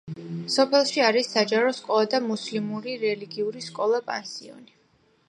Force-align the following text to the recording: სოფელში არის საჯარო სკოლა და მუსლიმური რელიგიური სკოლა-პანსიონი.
სოფელში 0.53 1.03
არის 1.07 1.27
საჯარო 1.35 1.75
სკოლა 1.79 2.07
და 2.15 2.21
მუსლიმური 2.31 2.97
რელიგიური 3.05 3.63
სკოლა-პანსიონი. 3.67 4.79